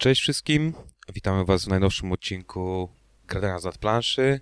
Cześć 0.00 0.20
wszystkim, 0.20 0.74
witamy 1.14 1.44
was 1.44 1.64
w 1.64 1.68
najnowszym 1.68 2.12
odcinku 2.12 2.88
Gradania 3.28 3.58
z 3.58 3.78
planszy, 3.78 4.40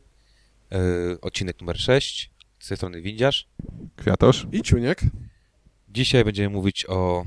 yy, 0.71 1.19
odcinek 1.21 1.61
numer 1.61 1.79
6, 1.79 2.31
z 2.59 2.69
tej 2.69 2.77
strony 2.77 3.03
Windziarz. 3.03 3.49
Kwiatosz. 3.97 4.47
I 4.53 4.63
Ciuniek. 4.63 5.01
Dzisiaj 5.89 6.25
będziemy 6.25 6.49
mówić 6.49 6.87
o, 6.89 7.25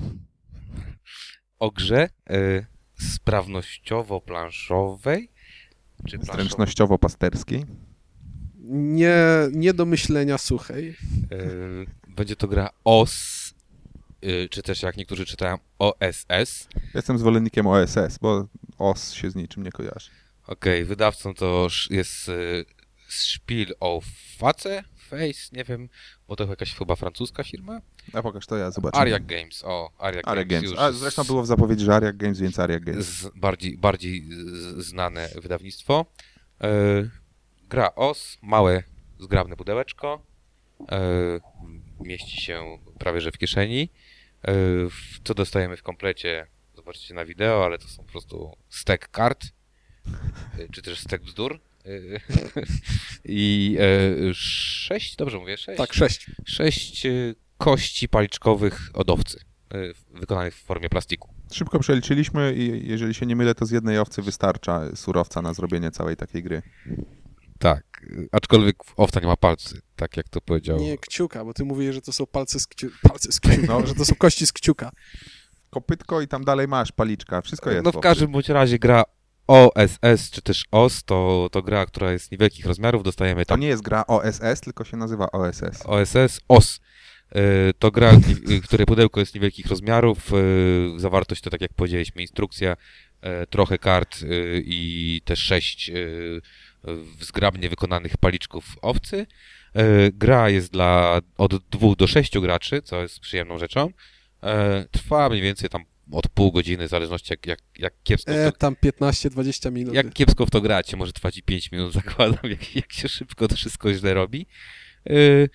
o 1.60 1.72
grze 1.72 2.10
yy, 2.30 2.66
sprawnościowo-planszowej, 3.02 5.30
czy 6.08 6.20
planszowej, 6.20 6.48
Zręcznościowo-pasterskiej. 6.48 7.66
Nie, 8.74 9.18
nie 9.52 9.74
do 9.74 9.86
myślenia 9.86 10.38
suchej. 10.38 10.96
yy, 11.32 11.86
będzie 12.08 12.36
to 12.36 12.48
gra 12.48 12.70
OS, 12.84 13.41
yy, 13.41 13.41
czy 14.50 14.62
też 14.62 14.84
jak 14.84 14.98
niektórzy 14.98 15.26
czytają 15.26 15.58
OSS. 15.80 16.68
Jestem 16.94 17.18
zwolennikiem 17.18 17.68
OSS, 17.68 18.18
bo 18.22 18.48
OS 18.78 19.14
się 19.14 19.32
z 19.32 19.36
niczym 19.36 19.64
nie 19.64 19.72
kojarzy. 19.72 20.10
Okej, 20.48 20.86
wydawcą 20.86 21.34
to 21.34 21.68
jest 21.90 22.30
y, 22.30 22.66
Spiel 23.08 23.76
auf 23.80 24.06
Face, 24.38 24.84
Face, 24.98 25.50
nie 25.52 25.64
wiem, 25.64 25.90
bo 26.28 26.36
to 26.36 26.46
jakaś 26.46 26.76
chyba 26.76 26.96
francuska 26.96 27.44
firma. 27.44 27.82
A 28.14 28.22
pokaż 28.22 28.48
to 28.48 28.58
ja, 28.58 28.72
zobaczę. 28.72 28.98
Ariak 28.98 29.26
Games, 29.26 29.64
o, 29.64 29.92
Ariak, 29.98 30.28
Ariak 30.28 30.48
Games, 30.48 30.64
Games. 30.64 30.72
już 30.72 30.80
A 30.80 30.92
zresztą 30.92 31.24
było 31.24 31.44
w 31.44 31.48
zapowiedzi, 31.48 31.86
że 31.86 31.96
Ariak 31.96 32.18
Games, 32.18 32.40
więc 32.40 32.60
Ariak 32.60 32.84
Games. 32.84 33.30
bardziej, 33.36 33.78
bardziej 33.78 34.30
z, 34.32 34.86
znane 34.86 35.30
wydawnictwo. 35.42 36.06
Gra 37.70 37.96
OS, 37.96 38.38
małe, 38.42 38.84
zgrabne 39.20 39.56
pudełeczko, 39.56 40.26
mieści 42.00 42.42
się 42.42 42.78
prawie 43.00 43.22
że 43.22 43.32
w 43.32 43.38
kieszeni. 43.38 43.90
E, 44.48 44.54
co 45.24 45.34
dostajemy 45.34 45.78
w 45.78 45.84
komplecie, 45.84 46.48
zobaczycie 46.74 47.14
na 47.14 47.26
wideo, 47.26 47.66
ale 47.66 47.78
to 47.78 47.88
są 47.88 48.04
po 48.04 48.12
prostu 48.12 48.58
stek 48.70 49.10
kart, 49.10 49.46
e, 50.60 50.70
czy 50.72 50.82
też 50.82 51.00
stek 51.00 51.24
bzdur. 51.24 51.60
E, 51.86 51.90
I 53.26 53.78
sześć, 54.34 55.16
dobrze 55.16 55.38
mówię, 55.38 55.58
sześć? 55.58 55.78
Tak, 55.78 55.94
sześć. 55.94 56.26
Sześć 56.46 57.08
kości 57.62 58.10
paliczkowych 58.10 58.90
od 58.94 59.10
owcy, 59.10 59.40
e, 59.74 59.78
wykonanych 60.20 60.56
w 60.56 60.64
formie 60.64 60.90
plastiku. 60.90 61.34
Szybko 61.52 61.80
przeliczyliśmy 61.80 62.54
i 62.54 62.88
jeżeli 62.88 63.14
się 63.14 63.26
nie 63.26 63.36
mylę, 63.36 63.56
to 63.56 63.66
z 63.66 63.72
jednej 63.72 64.00
owcy 64.00 64.22
wystarcza 64.22 64.96
surowca 64.96 65.42
na 65.42 65.54
zrobienie 65.54 65.92
całej 65.92 66.16
takiej 66.16 66.44
gry. 66.44 66.62
Tak, 67.60 67.91
aczkolwiek 68.32 68.76
owca 68.98 69.20
nie 69.20 69.28
ma 69.28 69.38
palcy, 69.38 69.82
tak 69.96 70.18
jak 70.18 70.30
to 70.30 70.42
powiedział. 70.42 70.80
Nie 70.80 70.98
kciuka, 70.98 71.46
bo 71.46 71.54
ty 71.54 71.66
mówisz, 71.66 71.96
że 71.96 72.02
to 72.02 72.14
są 72.14 72.26
palce 72.26 72.60
z, 72.60 72.68
kciu... 72.68 72.88
palce 73.10 73.32
z 73.32 73.40
kciuka, 73.40 73.80
No. 73.80 73.88
że 73.88 73.96
to 73.96 74.06
są 74.06 74.16
kości 74.16 74.48
z 74.48 74.54
kciuka. 74.54 74.92
Kopytko 75.70 76.22
i 76.22 76.28
tam 76.28 76.44
dalej 76.46 76.68
masz 76.68 76.92
paliczka, 76.92 77.42
wszystko 77.42 77.72
jest. 77.72 77.86
no 77.86 77.92
w 77.92 78.00
każdym 78.00 78.32
bądź 78.32 78.50
razie 78.50 78.80
gra 78.80 79.04
OSS 79.48 80.30
czy 80.32 80.42
też 80.42 80.66
OS 80.72 81.04
to, 81.04 81.50
to 81.52 81.62
gra, 81.62 81.86
która 81.86 82.12
jest 82.12 82.32
niewielkich 82.32 82.66
rozmiarów, 82.66 83.04
dostajemy 83.04 83.46
To 83.46 83.50
tam 83.50 83.60
nie 83.60 83.68
jest 83.68 83.84
gra 83.84 84.04
OSS, 84.08 84.62
tylko 84.62 84.84
się 84.86 84.98
nazywa 84.98 85.32
OSS. 85.32 85.86
OSS, 85.86 86.40
OS. 86.48 86.80
Y, 87.36 87.74
To 87.80 87.92
gra, 87.92 88.12
y, 88.52 88.62
której 88.62 88.86
pudełko 88.86 89.20
jest 89.20 89.36
niewielkich 89.36 89.66
rozmiarów, 89.68 90.32
zawartość 90.98 91.42
to 91.42 91.50
tak 91.50 91.62
jak 91.62 91.74
powiedzieliśmy, 91.74 92.22
instrukcja, 92.22 92.76
trochę 93.50 93.78
kart 93.78 94.18
i 94.64 95.22
te 95.26 95.36
sześć 95.36 95.92
w 96.84 97.24
zgrabnie 97.24 97.70
wykonanych 97.70 98.18
paliczków 98.18 98.66
owcy. 98.82 99.28
Y, 99.78 100.12
Gra 100.14 100.50
jest 100.50 100.72
dla 100.72 101.22
od 101.38 101.56
dwóch 101.70 101.96
do 101.96 102.08
sześciu 102.08 102.42
graczy, 102.42 102.82
co 102.82 103.02
jest 103.02 103.20
przyjemną 103.20 103.58
rzeczą. 103.58 103.88
Y, 103.88 103.92
Trwa 104.92 105.30
mniej 105.30 105.42
więcej 105.42 105.70
tam 105.70 105.84
od 106.12 106.28
pół 106.28 106.52
godziny, 106.52 106.88
w 106.88 106.90
zależności 106.90 107.34
jak, 107.34 107.46
jak, 107.46 107.60
jak 107.78 107.94
kiepsko 108.04 108.32
E, 108.32 108.52
to, 108.52 108.58
tam 108.58 108.76
15-20 108.76 109.72
minut. 109.72 109.94
jak 109.94 110.14
kiepsko 110.14 110.46
w 110.46 110.50
to 110.50 110.62
gracie, 110.62 110.98
może 110.98 111.14
trwać 111.14 111.38
i 111.38 111.44
5 111.44 111.72
minut, 111.72 111.94
zakładam, 112.04 112.52
jak, 112.52 112.76
jak 112.76 112.94
się 112.94 113.08
szybko 113.08 113.48
to 113.48 113.56
wszystko 113.56 113.94
źle 113.94 114.14
robi. 114.14 114.46
Yy, 115.06 115.50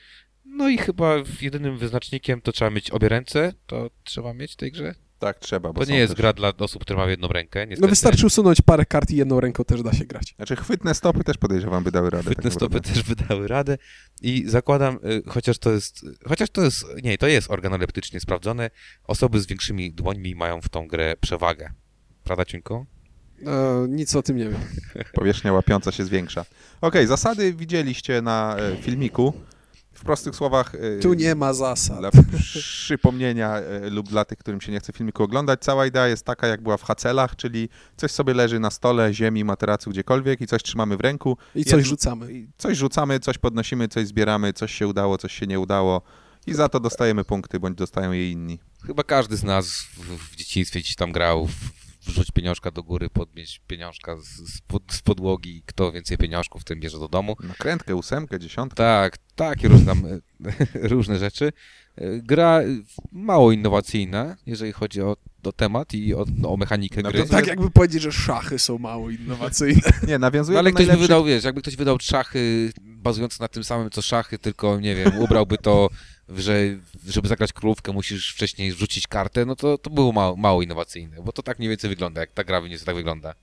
no 0.45 0.69
i 0.69 0.79
chyba 0.79 1.15
jedynym 1.41 1.79
wyznacznikiem 1.79 2.41
to 2.41 2.53
trzeba 2.53 2.71
mieć 2.71 2.91
obie 2.91 3.09
ręce, 3.09 3.53
to 3.67 3.91
trzeba 4.05 4.35
mieć 4.35 4.53
w 4.53 4.57
tej 4.57 4.73
grze. 4.73 4.95
Tak, 5.19 5.39
trzeba, 5.39 5.73
bo 5.73 5.85
To 5.85 5.91
nie 5.91 5.99
jest 5.99 6.13
też... 6.13 6.17
gra 6.17 6.33
dla 6.33 6.53
osób, 6.59 6.83
które 6.83 6.97
mają 6.97 7.09
jedną 7.09 7.29
rękę, 7.29 7.61
niestety. 7.61 7.83
No 7.83 7.89
wystarczy 7.89 8.27
usunąć 8.27 8.61
parę 8.61 8.85
kart 8.87 9.11
i 9.11 9.17
jedną 9.17 9.41
ręką 9.41 9.65
też 9.65 9.83
da 9.83 9.93
się 9.93 10.05
grać. 10.05 10.35
Znaczy 10.37 10.57
chwytne 10.57 10.95
stopy 10.95 11.25
też 11.25 11.39
podejrzewam 11.39 11.85
by 11.85 11.91
dały 11.91 12.11
radę. 12.11 12.25
Chwytne 12.25 12.43
tak 12.43 12.53
stopy 12.53 12.81
też 12.81 13.03
wydały 13.03 13.49
radę 13.49 13.79
i 14.23 14.45
zakładam, 14.47 14.95
y, 14.95 15.23
chociaż 15.27 15.59
to 15.59 15.71
jest, 15.71 16.07
chociaż 16.29 16.51
to 16.51 16.63
jest, 16.63 16.85
nie, 17.03 17.19
to 17.19 17.27
jest 17.27 17.51
organoleptycznie 17.51 18.21
sprawdzone, 18.21 18.71
osoby 19.05 19.41
z 19.41 19.47
większymi 19.47 19.93
dłońmi 19.93 20.35
mają 20.35 20.61
w 20.61 20.69
tą 20.69 20.89
grę 20.89 21.15
przewagę. 21.21 21.73
Prawda, 22.25 22.45
Ciunko? 22.45 22.87
E, 23.47 23.87
nic 23.89 24.17
o 24.17 24.23
tym 24.23 24.37
nie 24.37 24.45
wiem. 24.45 24.61
Powierzchnia 25.13 25.53
łapiąca 25.53 25.93
się 25.93 26.05
zwiększa. 26.05 26.45
Okej, 26.81 27.07
zasady 27.07 27.55
widzieliście 27.55 28.23
na 28.23 28.57
e, 28.59 28.77
filmiku. 28.77 29.33
W 29.97 30.01
prostych 30.05 30.35
słowach... 30.37 30.75
e, 30.75 30.99
Tu 31.01 31.15
nie 31.15 31.35
ma 31.35 31.53
zasad. 31.53 31.99
Dla 31.99 32.11
przypomnienia 32.61 33.57
e, 33.57 33.91
lub 33.91 34.09
dla 34.09 34.25
tych, 34.25 34.39
którym 34.39 34.61
się 34.61 34.73
nie 34.73 34.81
chce 34.81 34.93
filmiku 34.93 35.23
oglądać, 35.23 35.61
cała 35.61 35.87
idea 35.87 36.09
jest 36.09 36.25
taka, 36.25 36.47
jak 36.47 36.63
była 36.63 36.77
w 36.77 36.83
hacelach, 36.83 37.37
czyli 37.37 37.69
coś 37.97 38.11
sobie 38.11 38.35
leży 38.35 38.61
na 38.61 38.71
stole, 38.71 39.15
ziemi, 39.15 39.45
materacu, 39.45 39.91
gdziekolwiek 39.91 40.41
i 40.41 40.47
coś 40.47 40.63
trzymamy 40.63 40.97
w 40.97 41.01
ręku. 41.01 41.37
I 41.55 41.65
coś 41.65 41.73
Jedno- 41.73 41.89
rzucamy. 41.89 42.47
Coś 42.59 42.79
rzucamy, 42.79 43.21
coś 43.21 43.39
podnosimy, 43.39 43.89
coś 43.89 44.07
zbieramy, 44.07 44.53
coś 44.53 44.73
się 44.75 44.87
udało, 44.89 45.19
coś 45.19 45.33
się 45.33 45.47
nie 45.47 45.61
udało 45.61 46.03
i 46.47 46.55
za 46.55 46.69
to 46.69 46.81
dostajemy 46.81 47.25
punkty, 47.25 47.61
bądź 47.61 47.77
dostają 47.79 48.13
je 48.13 48.31
inni. 48.31 48.59
Chyba 48.87 49.03
każdy 49.03 49.37
z 49.37 49.43
nas 49.45 49.67
w, 49.67 50.33
w 50.33 50.37
dzieciństwie 50.37 50.81
gdzieś 50.81 50.95
tam 50.97 51.13
grał 51.13 51.47
w 51.47 51.86
wrzuć 52.07 52.31
pieniążka 52.31 52.71
do 52.71 52.83
góry, 52.83 53.11
podnieść 53.11 53.61
pieniążka 53.67 54.17
z, 54.17 54.27
z, 54.27 54.61
pod, 54.61 54.83
z 54.93 55.03
podłogi, 55.03 55.63
kto 55.67 55.93
więcej 55.93 56.19
pieniążków, 56.19 56.65
tym 56.65 56.81
bierze 56.81 56.99
do 56.99 57.09
domu. 57.09 57.37
Nakrętkę, 57.41 57.97
ósemkę, 57.97 58.39
dziesiątkę. 58.39 58.77
Tak, 58.77 59.19
takie 59.35 59.69
różne, 59.69 59.93
różne 60.93 61.19
rzeczy. 61.19 61.53
Gra 62.23 62.61
mało 63.13 63.53
innowacyjna, 63.53 64.37
jeżeli 64.47 64.73
chodzi 64.73 65.03
o, 65.03 65.17
o 65.47 65.53
temat 65.53 65.95
i 65.95 66.15
o, 66.15 66.25
no, 66.39 66.53
o 66.53 66.57
mechanikę 66.57 67.03
No 67.03 67.11
gry. 67.11 67.19
to 67.21 67.27
To 67.27 67.33
tak 67.33 67.47
jakby 67.47 67.71
powiedzieć, 67.71 68.03
że 68.03 68.13
szachy 68.13 68.59
są 68.59 68.79
mało 68.79 69.11
innowacyjne. 69.11 69.81
Nie, 70.09 70.19
nawiązuje 70.19 70.55
No, 70.55 70.59
ale 70.59 70.71
do 70.71 70.75
ktoś 70.75 70.87
by 70.87 70.89
najlepszych... 70.89 71.09
wydał, 71.09 71.25
wiesz, 71.25 71.45
jakby 71.45 71.63
ktoś 71.63 71.77
wydał 71.77 71.97
szachy 72.01 72.73
bazujące 72.83 73.37
na 73.41 73.49
tym 73.49 73.65
samym 73.65 73.91
co 73.91 74.03
szachy, 74.03 74.39
tylko 74.39 74.81
nie 74.81 74.95
wiem, 74.95 75.19
ubrałby 75.19 75.59
to, 75.59 75.89
że 76.29 76.61
żeby 77.07 77.29
zagrać 77.29 77.53
królówkę 77.53 77.93
musisz 77.93 78.35
wcześniej 78.35 78.73
rzucić 78.73 79.07
kartę, 79.07 79.45
no 79.45 79.57
to, 79.57 79.79
to 79.79 79.91
było 79.91 80.13
mało, 80.13 80.37
mało 80.37 80.63
innowacyjne, 80.63 81.17
bo 81.25 81.33
to 81.33 81.43
tak 81.43 81.59
mniej 81.59 81.69
więcej 81.69 81.91
wygląda, 81.91 82.21
jak 82.21 82.33
ta 82.33 82.45
gra 82.45 82.61
mniej 82.61 82.71
więcej 82.71 82.87
tak 82.87 82.95
wygląda. 82.97 83.35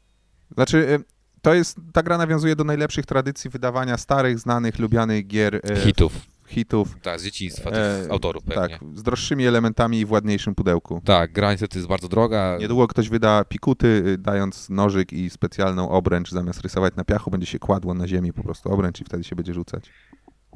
Znaczy, 0.56 0.90
e, 0.90 1.00
to 1.42 1.54
jest, 1.54 1.78
ta 1.94 2.04
gra 2.04 2.18
nawiązuje 2.18 2.56
do 2.56 2.64
najlepszych 2.64 3.06
tradycji 3.06 3.50
wydawania 3.50 3.98
starych, 3.98 4.40
znanych, 4.40 4.80
lubianych 4.80 5.28
gier. 5.28 5.56
e, 5.72 5.76
Hitów. 5.76 6.14
Hitów. 6.54 6.98
Tak, 7.02 7.20
z 7.20 7.24
dzieciństwa, 7.24 7.70
E, 7.70 8.02
tych 8.02 8.12
autorów 8.12 8.44
pewnie. 8.44 8.80
Tak, 8.80 8.82
z 8.96 9.04
droższymi 9.04 9.46
elementami 9.46 10.00
i 10.00 10.06
w 10.06 10.12
ładniejszym 10.12 10.56
pudełku. 10.56 11.02
Tak, 11.06 11.32
gra 11.32 11.52
niestety 11.52 11.78
jest 11.78 11.90
bardzo 11.90 12.08
droga. 12.08 12.58
Niedługo 12.60 12.88
ktoś 12.88 13.10
wyda 13.10 13.46
pikuty, 13.46 13.88
y, 13.88 14.18
dając 14.18 14.70
nożyk 14.70 15.14
i 15.14 15.30
specjalną 15.30 15.90
obręcz, 15.90 16.32
zamiast 16.32 16.62
rysować 16.62 16.96
na 16.96 17.04
piachu, 17.04 17.32
będzie 17.32 17.48
się 17.48 17.60
kładło 17.60 17.94
na 17.94 18.08
ziemi 18.08 18.34
po 18.34 18.44
prostu 18.44 18.70
obręcz 18.70 19.02
i 19.02 19.04
wtedy 19.04 19.24
się 19.24 19.36
będzie 19.36 19.54
rzucać. 19.54 19.90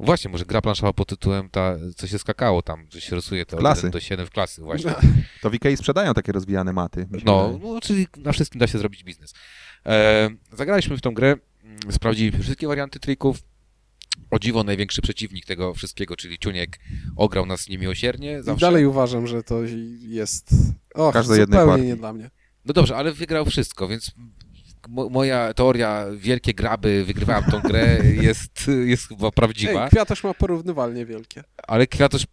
Właśnie, 0.00 0.30
może 0.30 0.44
gra 0.44 0.60
planszowa 0.60 0.92
pod 0.92 1.08
tytułem 1.08 1.48
ta, 1.50 1.76
co 1.96 2.06
się 2.06 2.18
skakało 2.18 2.62
tam, 2.62 2.86
że 2.90 3.00
się 3.00 3.16
rysuje 3.16 3.46
to 3.46 3.56
Klasy. 3.56 3.78
1 3.86 3.90
do 3.90 4.00
7 4.00 4.26
w 4.26 4.30
klasy 4.30 4.62
właśnie. 4.62 4.94
To 5.42 5.50
w 5.50 5.54
Ikei 5.54 5.76
sprzedają 5.76 6.14
takie 6.14 6.32
rozwijane 6.32 6.72
maty. 6.72 7.06
No, 7.24 7.58
no, 7.62 7.80
czyli 7.80 8.06
na 8.16 8.32
wszystkim 8.32 8.58
da 8.58 8.66
się 8.66 8.78
zrobić 8.78 9.04
biznes. 9.04 9.34
E, 9.86 10.30
zagraliśmy 10.52 10.96
w 10.96 11.00
tą 11.00 11.14
grę, 11.14 11.36
mm, 11.64 11.78
sprawdziliśmy 11.90 12.42
wszystkie 12.42 12.66
warianty 12.68 13.00
trików. 13.00 13.38
O 14.30 14.38
dziwo 14.38 14.64
największy 14.64 15.02
przeciwnik 15.02 15.46
tego 15.46 15.74
wszystkiego, 15.74 16.16
czyli 16.16 16.38
Ciuniek, 16.38 16.78
ograł 17.16 17.46
nas 17.46 17.68
niemiłosiernie 17.68 18.38
I 18.38 18.42
zawsze. 18.42 18.66
dalej 18.66 18.86
uważam, 18.86 19.26
że 19.26 19.42
to 19.42 19.60
jest... 20.00 20.50
Och, 20.94 21.12
Każdej 21.12 21.40
jednej 21.40 21.60
zupełnie 21.60 21.72
partii. 21.72 21.86
nie 21.88 21.96
dla 21.96 22.12
mnie. 22.12 22.30
No 22.64 22.72
dobrze, 22.72 22.96
ale 22.96 23.12
wygrał 23.12 23.44
wszystko, 23.46 23.88
więc 23.88 24.10
mo 24.88 25.08
moja 25.08 25.54
teoria 25.54 26.06
wielkie 26.16 26.54
graby, 26.54 27.04
wygrywałem 27.04 27.44
tą 27.50 27.60
grę, 27.60 27.98
jest, 28.28 28.70
jest 28.86 29.08
chyba 29.08 29.30
prawdziwa. 29.30 29.84
Ej, 29.84 29.90
kwiatosz 29.90 30.24
ma 30.24 30.34
porównywalnie 30.34 31.06
wielkie. 31.06 31.44
Ale 31.68 31.86
Kwiatosz, 31.86 32.26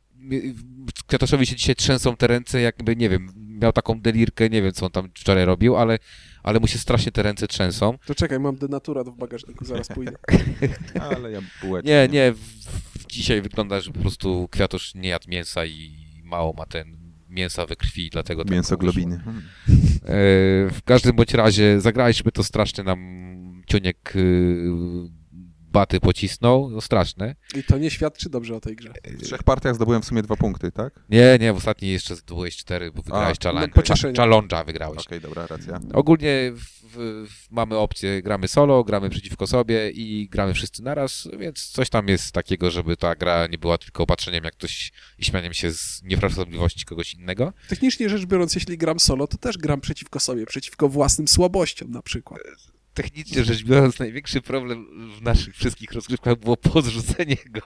Kwiatoszowi 1.08 1.46
się 1.46 1.56
dzisiaj 1.56 1.76
trzęsą 1.76 2.16
te 2.18 2.28
ręce, 2.28 2.62
jakby, 2.62 2.96
nie 2.96 3.10
wiem, 3.10 3.28
miał 3.62 3.72
taką 3.72 4.02
delirkę, 4.02 4.50
nie 4.50 4.62
wiem, 4.62 4.72
co 4.72 4.86
on 4.86 4.92
tam 4.92 5.10
wczoraj 5.16 5.46
robił, 5.46 5.76
ale, 5.78 6.00
ale 6.46 6.60
mu 6.60 6.68
się 6.68 6.78
strasznie 6.78 7.12
te 7.12 7.24
ręce 7.24 7.48
trzęsą. 7.48 7.98
To 8.06 8.16
czekaj, 8.16 8.40
mam 8.40 8.56
denaturat 8.56 9.10
w 9.10 9.18
bagażniku, 9.18 9.66
zaraz 9.66 9.88
pójdę. 9.88 10.16
Ale 11.12 11.32
ja 11.32 11.42
bułeczkę. 11.62 11.92
Nie, 11.92 12.08
nie, 12.08 12.32
w, 12.32 12.40
w 13.00 13.08
dzisiaj 13.08 13.42
wygląda, 13.42 13.82
że 13.82 13.92
po 13.92 14.00
prostu 14.00 14.48
Kwiatosz 14.52 14.96
nie 14.96 15.10
jadł 15.10 15.30
mięsa 15.30 15.66
i 15.66 15.92
mało 16.24 16.54
ma 16.54 16.66
ten 16.66 16.98
mięsa 17.30 17.66
we 17.66 17.76
krwi, 17.76 18.10
dlatego 18.10 18.44
tak 18.44 18.52
Mięsoglobiny. 18.52 19.20
Hmm. 19.20 19.44
wyszło. 19.68 20.08
E, 20.08 20.14
w 20.70 20.80
każdym 20.86 21.16
bądź 21.16 21.34
razie 21.34 21.82
zagraliśmy 21.82 22.32
to 22.32 22.44
strasznie 22.44 22.84
nam 22.84 23.64
Ciuniek 23.68 24.16
y, 24.16 24.72
baty 25.76 26.00
pocisnął, 26.00 26.70
no 26.70 26.82
straszne. 26.82 27.36
I 27.56 27.64
to 27.64 27.78
nie 27.78 27.92
świadczy 27.92 28.30
dobrze 28.30 28.56
o 28.56 28.60
tej 28.60 28.76
grze. 28.76 28.94
W 29.06 29.22
trzech 29.24 29.44
partiach 29.44 29.76
zdobyłem 29.76 30.02
w 30.02 30.06
sumie 30.06 30.22
dwa 30.22 30.36
punkty, 30.36 30.72
tak? 30.72 30.94
Okej, 30.98 31.04
Nie, 31.10 31.38
nie, 31.40 31.54
w 31.54 31.58
ostatniej 31.58 31.92
jeszcze 31.92 32.16
zdobyłeś 32.16 32.58
cztery, 32.58 32.92
bo 32.92 33.02
wygrałeś 33.02 33.38
challenge. 33.40 33.74
no. 33.76 33.84
Challenge'a 34.14 34.66
wygrałeś. 34.66 35.04
dobra, 35.22 35.48
racja. 35.48 35.80
Ogólnie 35.94 36.52
w, 36.56 36.86
w, 36.98 37.52
mamy 37.52 37.78
opcję, 37.78 38.22
gramy 38.22 38.48
solo, 38.48 38.84
gramy 38.84 39.10
przeciwko 39.10 39.48
sobie 39.48 39.90
i 39.90 40.30
gramy 40.30 40.54
wszyscy 40.54 40.84
naraz, 40.84 41.28
więc 41.40 41.68
coś 41.68 41.90
tam 41.90 42.08
jest 42.08 42.32
takiego, 42.32 42.72
żeby 42.72 42.98
ta 42.98 43.16
gra 43.16 43.48
nie 43.48 43.58
była 43.58 43.78
tylko 43.78 44.06
patrzeniem 44.06 44.44
jak 44.44 44.54
ktoś 44.54 44.92
i 45.20 45.26
śmianiem 45.26 45.54
się 45.54 45.72
z 45.72 46.04
nieprawdopodobności 46.04 46.86
kogoś 46.86 47.14
innego. 47.14 47.54
Technicznie 47.70 48.10
rzecz 48.10 48.26
biorąc, 48.26 48.56
jeśli 48.56 48.78
gram 48.78 49.00
solo, 49.00 49.28
to 49.28 49.38
też 49.38 49.58
gram 49.58 49.82
przeciwko 49.82 50.20
sobie, 50.20 50.46
przeciwko 50.46 50.90
własnym 50.90 51.28
słabościom 51.28 51.92
na 51.92 52.02
przykład. 52.02 52.40
Technicznie 52.96 53.44
rzecz 53.44 53.64
biorąc, 53.64 54.00
największy 54.00 54.42
problem 54.42 54.88
w 55.20 55.22
naszych 55.22 55.56
wszystkich 55.56 55.92
rozgrywkach 55.92 56.36
było 56.40 56.58
podrzucenie 56.58 57.36
go, 57.50 57.62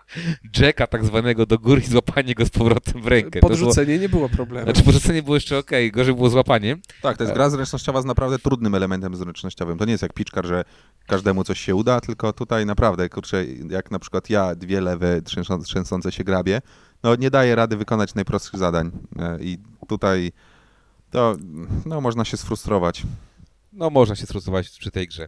Jacka 0.59 0.87
tak 0.87 1.05
zwanego 1.05 1.45
do 1.45 1.59
góry 1.59 1.81
i 1.81 1.85
złapanie 1.85 2.35
go 2.35 2.45
z 2.45 2.49
powrotem 2.49 3.01
w 3.01 3.07
rękę. 3.07 3.39
Podrzucenie 3.39 3.99
nie 3.99 4.09
było 4.09 4.19
Było, 4.19 4.29
problemem. 4.29 4.65
znaczy 4.65 4.83
podrzucenie 4.83 5.23
było 5.23 5.35
jeszcze 5.35 5.57
okej, 5.57 5.91
gorzej 5.91 6.15
było 6.15 6.29
złapanie. 6.29 6.77
Tak, 7.01 7.17
to 7.17 7.23
jest 7.23 7.33
gra 7.33 7.49
zręcznościowa 7.49 8.01
z 8.01 8.05
naprawdę 8.05 8.39
trudnym 8.39 8.75
elementem 8.75 9.15
zręcznościowym. 9.15 9.77
To 9.77 9.85
nie 9.85 9.91
jest 9.91 10.01
jak 10.01 10.13
piczkar, 10.13 10.45
że 10.45 10.63
każdemu 11.07 11.43
coś 11.43 11.59
się 11.59 11.75
uda, 11.75 12.01
tylko 12.01 12.33
tutaj 12.33 12.65
naprawdę, 12.65 13.09
kurczę, 13.09 13.45
jak 13.69 13.91
na 13.91 13.99
przykład 13.99 14.29
ja 14.29 14.55
dwie 14.55 14.81
lewe 14.81 15.21
trzęsą- 15.21 15.63
trzęsące 15.63 16.11
się 16.11 16.23
grabie, 16.23 16.61
no 17.03 17.15
nie 17.15 17.29
daję 17.31 17.55
rady 17.55 17.77
wykonać 17.77 18.15
najprostszych 18.15 18.59
zadań. 18.59 18.91
E, 19.19 19.37
I 19.41 19.57
tutaj 19.87 20.31
to, 21.11 21.35
no 21.85 22.01
można 22.01 22.25
się 22.25 22.37
sfrustrować. 22.37 23.03
No 23.79 23.89
można 23.89 24.15
się 24.15 24.25
sfrustrować 24.25 24.69
przy 24.69 24.91
tej 24.91 25.07
grze. 25.07 25.27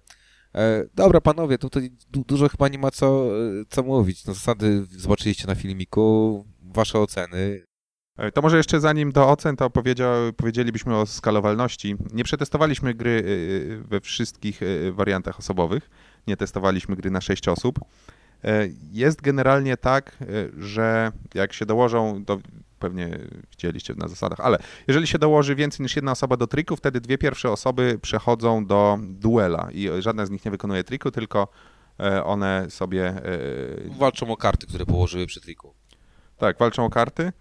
E, 0.56 0.86
dobra, 0.94 1.22
panowie, 1.22 1.58
tutaj 1.58 1.92
du 2.10 2.24
dużo 2.24 2.50
chyba 2.50 2.68
nie 2.68 2.78
ma 2.78 2.92
co, 2.92 3.26
e, 3.26 3.66
co 3.70 3.84
mówić. 3.84 4.26
No, 4.26 4.34
zasady 4.34 4.86
zobaczyliście 4.90 5.48
na 5.48 5.56
filmiku, 5.56 6.46
wasze 6.62 7.00
oceny. 7.00 7.66
E, 8.18 8.32
To 8.32 8.42
może 8.42 8.58
jeszcze 8.58 8.80
zanim 8.80 9.12
do 9.12 9.30
ocen, 9.30 9.56
to 9.56 9.70
powiedzielibyśmy 10.38 10.98
o 10.98 11.06
skalowalności. 11.06 11.96
Nie 12.14 12.24
przetestowaliśmy 12.24 12.94
gry 12.94 13.24
we 13.90 14.02
wszystkich 14.02 14.62
wariantach 14.92 15.40
osobowych. 15.40 15.90
Nie 16.28 16.38
testowaliśmy 16.38 16.96
gry 16.96 17.12
na 17.12 17.22
6 17.22 17.48
osób. 17.48 17.80
Jest 18.92 19.22
generalnie 19.22 19.78
tak, 19.78 20.18
że 20.58 21.12
jak 21.34 21.54
się 21.54 21.66
dołożą, 21.66 22.26
to 22.26 22.40
pewnie 22.82 23.20
widzieliście 23.52 23.94
na 23.98 24.08
zasadach, 24.08 24.40
ale 24.40 24.58
jeżeli 24.88 25.08
się 25.08 25.20
dołoży 25.20 25.56
więcej 25.56 25.84
niż 25.84 25.96
jedna 25.96 26.12
osoba 26.12 26.38
do 26.38 26.48
triku, 26.48 26.76
wtedy 26.76 27.02
dwie 27.02 27.18
pierwsze 27.18 27.52
osoby 27.52 28.00
przechodzą 28.02 28.66
do 28.66 29.00
duela 29.02 29.68
i 29.72 29.90
żadna 30.00 30.26
z 30.26 30.30
nich 30.30 30.46
nie 30.46 30.52
wykonuje 30.52 30.84
triku, 30.84 31.12
tylko 31.12 31.48
e, 32.00 32.24
one 32.24 32.66
sobie 32.70 33.08
e, 33.08 33.98
Walczą 34.00 34.32
o 34.32 34.38
karty, 34.38 34.68
które 34.68 34.86
położyły 34.86 35.26
przy 35.26 35.42
triku. 35.42 35.74
tak, 36.38 36.58
walczą 36.58 36.86
o 36.86 36.90
karty. 36.90 37.32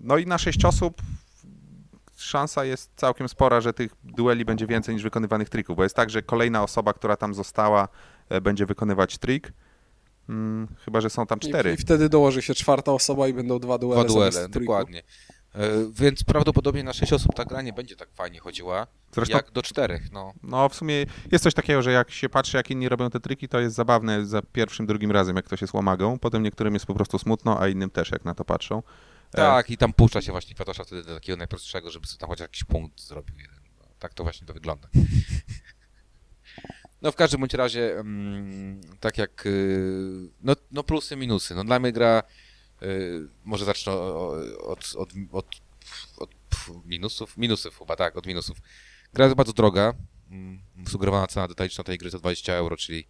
No 0.00 0.18
i 0.18 0.26
na 0.26 0.38
sześć 0.38 0.64
osób 0.64 1.02
szansa 2.16 2.64
jest 2.64 2.92
całkiem 2.96 3.28
spora, 3.28 3.60
że 3.60 3.72
tych 3.72 3.92
dueli 4.04 4.44
będzie 4.44 4.66
więcej 4.66 4.94
niż 4.94 5.04
wykonywanych 5.04 5.48
trików, 5.48 5.76
bo 5.76 5.82
jest 5.82 5.96
tak, 5.96 6.10
że 6.10 6.22
kolejna 6.22 6.62
osoba, 6.62 6.92
która 6.92 7.16
tam 7.16 7.34
została, 7.34 7.88
e, 8.28 8.40
będzie 8.40 8.66
wykonywać 8.66 9.18
trik. 9.18 9.52
Mm, 10.32 10.68
chyba, 10.84 11.00
że 11.00 11.10
są 11.10 11.26
tam 11.26 11.38
I, 11.38 11.48
cztery. 11.48 11.72
I 11.72 11.76
wtedy 11.76 12.08
dołoży 12.08 12.42
się 12.42 12.54
czwarta 12.54 12.92
osoba 12.92 13.28
i 13.28 13.32
będą 13.32 13.58
dwa 13.58 13.78
duele. 13.78 14.04
Dwa 14.04 14.14
duele, 14.14 14.48
dokładnie. 14.48 15.02
E, 15.54 15.68
więc 15.94 16.24
prawdopodobnie 16.24 16.84
na 16.84 16.92
6 16.92 17.12
osób 17.12 17.34
ta 17.34 17.44
gra 17.44 17.62
nie 17.62 17.72
będzie 17.72 17.96
tak 17.96 18.08
fajnie 18.14 18.40
chodziła, 18.40 18.86
Zresztą, 19.12 19.36
jak 19.36 19.50
do 19.50 19.62
czterech. 19.62 20.12
No. 20.12 20.32
no 20.42 20.68
w 20.68 20.74
sumie 20.74 21.06
jest 21.32 21.44
coś 21.44 21.54
takiego, 21.54 21.82
że 21.82 21.92
jak 21.92 22.10
się 22.10 22.28
patrzy, 22.28 22.56
jak 22.56 22.70
inni 22.70 22.88
robią 22.88 23.10
te 23.10 23.20
triki, 23.20 23.48
to 23.48 23.60
jest 23.60 23.76
zabawne 23.76 24.26
za 24.26 24.42
pierwszym, 24.42 24.86
drugim 24.86 25.10
razem, 25.10 25.36
jak 25.36 25.44
ktoś 25.44 25.60
jest 25.60 25.74
łamagą. 25.74 26.18
Potem 26.18 26.42
niektórym 26.42 26.74
jest 26.74 26.86
po 26.86 26.94
prostu 26.94 27.18
smutno, 27.18 27.60
a 27.60 27.68
innym 27.68 27.90
też, 27.90 28.10
jak 28.10 28.24
na 28.24 28.34
to 28.34 28.44
patrzą. 28.44 28.82
E, 29.32 29.36
Tak, 29.36 29.70
i 29.70 29.76
tam 29.76 29.92
puszcza 29.92 30.22
się 30.22 30.32
właśnie 30.32 30.54
Kwiatosza 30.54 30.84
wtedy 30.84 31.02
do 31.02 31.14
takiego 31.14 31.36
najprostszego, 31.36 31.90
żeby 31.90 32.06
sobie 32.06 32.18
tam 32.18 32.28
chociaż 32.28 32.44
jakiś 32.44 32.64
punkt 32.64 33.00
zrobił 33.00 33.38
jeden. 33.38 33.60
Tak 33.98 34.14
to 34.14 34.22
właśnie 34.22 34.46
to 34.46 34.54
wygląda. 34.54 34.88
No 37.02 37.12
w 37.12 37.16
każdym 37.16 37.40
bądź 37.40 37.54
razie, 37.54 37.98
mm, 37.98 38.80
tak 39.00 39.18
jak, 39.18 39.46
y, 39.46 40.28
no, 40.42 40.56
no 40.70 40.82
plusy, 40.82 41.16
minusy. 41.16 41.54
No 41.54 41.64
dla 41.64 41.78
mnie 41.78 41.92
gra, 41.92 42.22
y, 42.82 43.28
może 43.44 43.64
zacznę 43.64 43.92
od, 43.92 44.94
od, 44.96 45.12
od, 45.32 45.46
od 46.16 46.30
minusów, 46.84 47.36
minusów 47.36 47.78
chyba, 47.78 47.96
tak, 47.96 48.16
od 48.16 48.26
minusów. 48.26 48.58
Gra 49.12 49.24
jest 49.24 49.36
bardzo 49.36 49.52
droga, 49.52 49.94
mm, 50.30 50.62
sugerowana 50.88 51.26
cena 51.26 51.48
detaliczna 51.48 51.84
tej 51.84 51.98
gry 51.98 52.10
to 52.10 52.18
20 52.18 52.54
euro, 52.54 52.76
czyli 52.76 53.06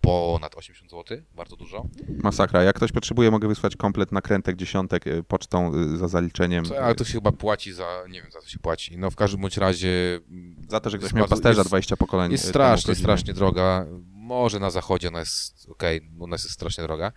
ponad 0.00 0.54
80 0.56 0.90
zł, 0.90 1.18
bardzo 1.34 1.56
dużo. 1.56 1.86
Masakra. 2.22 2.62
Jak 2.62 2.76
ktoś 2.76 2.92
potrzebuje, 2.92 3.30
mogę 3.30 3.48
wysłać 3.48 3.76
komplet 3.76 4.12
nakrętek 4.12 4.56
dziesiątek 4.56 5.06
e, 5.06 5.22
pocztą 5.22 5.72
e, 5.74 5.96
za 5.96 6.08
zaliczeniem. 6.08 6.64
Co, 6.64 6.78
ale 6.84 6.94
to 6.94 7.04
się 7.04 7.12
chyba 7.12 7.32
płaci 7.32 7.72
za, 7.72 8.04
nie 8.08 8.22
wiem 8.22 8.30
za 8.30 8.40
co 8.40 8.48
się 8.48 8.58
płaci. 8.58 8.98
No 8.98 9.10
w 9.10 9.16
każdym 9.16 9.40
bądź 9.40 9.56
razie... 9.56 10.20
mm, 10.30 10.56
Za 10.68 10.80
to, 10.80 10.90
że 10.90 10.98
ktoś 10.98 11.12
miał 11.12 11.28
pasterza 11.28 11.60
jest- 11.60 11.70
20 11.70 11.96
pokoleń. 11.96 12.32
Jest 12.32 12.44
temu 12.44 12.50
strasznie, 12.52 12.94
strasznie 12.94 13.34
droga. 13.34 13.86
Może 14.12 14.58
na 14.60 14.70
zachodzie 14.70 15.08
ona 15.08 15.18
jest 15.20 15.68
okej, 15.70 16.00
u 16.18 16.26
nas 16.26 16.42
jest 16.44 16.54
strasznie 16.54 16.84
droga. 16.84 17.12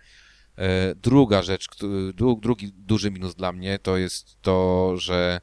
E, 0.58 0.94
druga 0.94 1.42
rzecz, 1.42 1.66
drugi 2.40 2.72
duży 2.72 3.10
minus 3.10 3.34
dla 3.34 3.52
mnie 3.52 3.78
to 3.78 3.96
jest 3.96 4.36
to, 4.42 4.92
że 4.96 5.40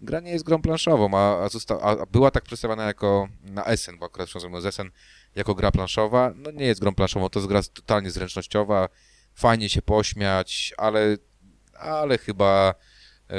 gra 0.00 0.20
nie 0.20 0.30
jest 0.30 0.44
grą 0.44 0.62
planszową, 0.62 1.18
a, 1.18 1.44
a, 1.44 1.48
zosta- 1.48 1.80
a 1.80 2.06
była 2.06 2.30
tak 2.30 2.44
przedstawiana 2.44 2.84
jako 2.84 3.28
na 3.42 3.64
Essen, 3.64 3.98
bo 3.98 4.06
akurat 4.06 4.28
przywiązano 4.28 4.60
z 4.60 4.66
Essen, 4.66 4.90
jako 5.34 5.54
gra 5.54 5.70
planszowa. 5.70 6.32
No 6.36 6.50
nie 6.50 6.66
jest 6.66 6.80
grą 6.80 6.94
planszową, 6.94 7.28
to 7.28 7.38
jest 7.38 7.48
gra 7.48 7.62
totalnie 7.62 8.10
zręcznościowa, 8.10 8.88
fajnie 9.34 9.68
się 9.68 9.82
pośmiać, 9.82 10.74
ale, 10.76 11.16
ale 11.74 12.18
chyba 12.18 12.74
e, 13.30 13.34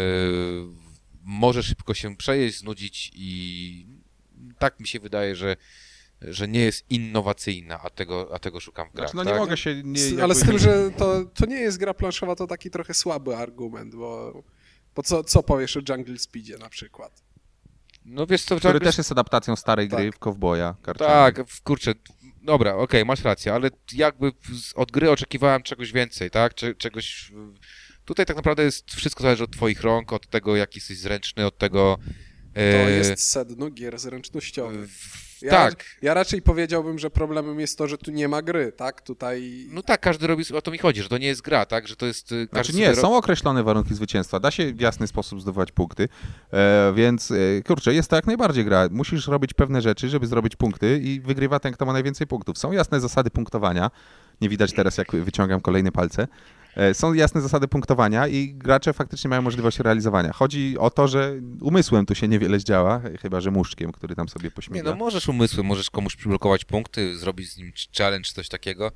może 1.22 1.64
szybko 1.64 1.94
się 1.94 2.16
przejeść, 2.16 2.60
znudzić 2.60 3.12
i 3.16 3.88
tak 4.60 4.80
mi 4.80 4.88
się 4.88 5.00
wydaje, 5.00 5.36
że 5.36 5.56
że 6.22 6.48
nie 6.48 6.60
jest 6.60 6.92
innowacyjna, 6.92 7.82
a 7.82 7.90
tego, 7.90 8.30
a 8.34 8.40
tego 8.40 8.60
szukam 8.60 8.90
w 8.90 8.94
grach. 8.94 9.12
Znaczy, 9.12 9.16
no 9.18 9.24
nie 9.24 9.30
tak? 9.30 9.40
mogę 9.40 9.58
się... 9.58 9.84
Nie, 9.84 10.02
jakby 10.02 10.24
Ale 10.24 10.36
z 10.36 10.40
tym, 10.40 10.52
nie- 10.52 10.60
że 10.60 10.92
to, 10.98 11.26
to 11.26 11.46
nie 11.46 11.60
jest 11.60 11.78
gra 11.78 11.94
planszowa, 11.94 12.36
to 12.36 12.48
taki 12.48 12.70
trochę 12.70 12.94
słaby 12.94 13.38
argument, 13.38 13.96
bo, 13.96 14.44
bo 14.96 15.04
co, 15.04 15.24
co 15.24 15.44
powiesz 15.44 15.78
o 15.78 15.82
Jungle 15.90 16.18
Speedzie 16.18 16.58
na 16.58 16.70
przykład? 16.70 17.24
No 18.06 18.28
wiesz 18.28 18.44
co, 18.44 18.56
Który 18.56 18.80
też 18.80 18.98
jest 18.98 19.12
adaptacją 19.12 19.56
starej 19.56 19.90
Tak. 19.90 20.00
gry 20.00 20.12
w 20.12 20.20
Kowboja. 20.20 20.76
karcianej. 20.82 21.14
Tak, 21.14 21.46
kurczę, 21.64 21.94
dobra, 22.44 22.76
okej, 22.76 23.06
masz 23.06 23.24
rację, 23.24 23.54
ale 23.54 23.70
jakby 23.94 24.32
od 24.76 24.92
gry 24.92 25.12
oczekiwałem 25.12 25.64
czegoś 25.64 25.92
więcej, 25.92 26.32
tak? 26.32 26.54
Cze, 26.54 26.76
czegoś... 26.76 27.32
Tutaj 28.06 28.26
tak 28.26 28.36
naprawdę 28.36 28.64
jest 28.64 28.96
wszystko 28.96 29.24
zależy 29.24 29.44
od 29.44 29.52
twoich 29.52 29.82
rąk, 29.82 30.14
od 30.14 30.28
tego, 30.28 30.56
jak 30.56 30.76
jesteś 30.76 30.98
zręczny, 30.98 31.46
od 31.46 31.58
tego... 31.58 31.98
To 32.54 32.62
e, 32.62 32.92
jest 32.92 33.24
sedno 33.32 33.70
gier 33.70 34.00
zręcznościowych. 34.00 34.90
Ja, 35.46 35.52
tak, 35.52 35.86
Ja 36.02 36.14
raczej 36.14 36.42
powiedziałbym, 36.42 37.00
że 37.00 37.10
problemem 37.10 37.60
jest 37.60 37.78
to, 37.78 37.88
że 37.88 37.98
tu 37.98 38.12
nie 38.12 38.28
ma 38.28 38.42
gry, 38.42 38.72
tak? 38.72 39.02
Tutaj 39.02 39.66
no 39.72 39.82
tak, 39.82 40.02
każdy 40.02 40.28
robi, 40.28 40.44
o 40.54 40.62
to 40.62 40.72
mi 40.72 40.78
chodzi, 40.78 41.02
że 41.02 41.10
to 41.10 41.18
nie 41.18 41.28
jest 41.28 41.42
gra, 41.42 41.66
tak? 41.66 41.88
Że 41.88 41.96
to 41.96 42.06
jest... 42.06 42.32
e, 42.32 42.46
Znaczy 42.46 42.74
nie, 42.74 42.96
są 42.96 43.16
określone 43.18 43.64
warunki 43.64 43.96
zwycięstwa. 43.96 44.40
Da 44.40 44.52
się 44.52 44.74
w 44.74 44.80
jasny 44.80 45.08
sposób 45.08 45.42
zdobywać 45.42 45.72
punkty, 45.72 46.10
e, 46.54 46.94
więc 46.96 47.32
e, 47.32 47.36
kurczę, 47.68 47.94
jest 47.94 48.10
to 48.10 48.16
jak 48.16 48.28
najbardziej 48.28 48.66
gra. 48.66 48.88
Musisz 48.92 49.28
robić 49.28 49.54
pewne 49.54 49.82
rzeczy, 49.82 50.10
żeby 50.10 50.28
zrobić 50.28 50.56
punkty 50.56 51.00
i 51.04 51.20
wygrywa 51.20 51.60
ten, 51.60 51.74
kto 51.74 51.86
ma 51.86 51.94
najwięcej 51.94 52.28
punktów. 52.28 52.58
Są 52.58 52.72
jasne 52.72 53.00
zasady 53.00 53.30
punktowania. 53.30 53.92
Nie 54.42 54.50
widać 54.50 54.74
teraz, 54.74 54.98
jak 54.98 55.12
wyciągam 55.12 55.62
kolejne 55.62 55.92
palce. 55.92 56.28
E, 56.76 56.94
Są 56.94 57.14
jasne 57.14 57.42
zasady 57.42 57.68
punktowania 57.68 58.28
i 58.28 58.54
gracze 58.54 58.94
faktycznie 58.94 59.30
mają 59.30 59.42
możliwość 59.42 59.80
realizowania. 59.80 60.34
Chodzi 60.34 60.78
o 60.80 60.90
to, 60.90 61.08
że 61.08 61.34
umysłem 61.62 62.06
tu 62.06 62.16
się 62.16 62.28
niewiele 62.28 62.60
zdziała, 62.60 63.02
chyba 63.22 63.42
że 63.42 63.52
muszczkiem, 63.52 63.92
który 63.92 64.16
tam 64.16 64.30
sobie 64.30 64.46
Nie, 64.48 64.52
pośmiga. 64.52 64.84
no 64.90 64.96
możesz 64.96 65.28
umysłem, 65.30 65.66
możesz 65.66 65.90
komuś 65.90 66.16
przyblokować 66.16 66.66
punkty, 66.66 67.18
zrobić 67.18 67.52
z 67.52 67.58
nim 67.58 67.72
challenge, 67.98 68.30
coś 68.34 68.50
takiego, 68.50 68.92